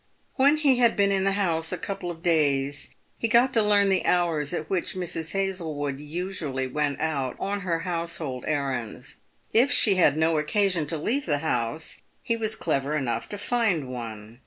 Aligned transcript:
When 0.33 0.57
he 0.57 0.77
had 0.77 0.95
been 0.95 1.11
in 1.11 1.25
the 1.25 1.33
house 1.33 1.71
a 1.71 1.77
couple 1.77 2.09
of 2.09 2.23
days, 2.23 2.95
he 3.19 3.27
got 3.27 3.53
to 3.53 3.61
learn 3.61 3.89
the 3.89 4.03
hours 4.03 4.51
at 4.51 4.67
which 4.67 4.95
Mrs. 4.95 5.33
Hazlewood 5.33 5.99
usually 5.99 6.65
went 6.65 6.99
out 6.99 7.35
on 7.39 7.59
her 7.59 7.81
house 7.81 8.17
hold 8.17 8.43
errands. 8.47 9.17
If 9.53 9.71
she 9.71 9.97
had 9.97 10.17
no 10.17 10.39
occasion 10.39 10.87
to 10.87 10.97
leave 10.97 11.27
the 11.27 11.37
house, 11.45 12.01
he 12.23 12.35
was 12.35 12.55
clever 12.55 12.95
enough 12.95 13.29
to 13.29 13.37
find 13.37 13.89
one. 13.91 14.39